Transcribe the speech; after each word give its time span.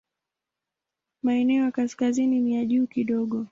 Maeneo 1.23 1.65
ya 1.65 1.71
kaskazini 1.71 2.39
ni 2.39 2.55
ya 2.55 2.65
juu 2.65 2.87
kidogo. 2.87 3.45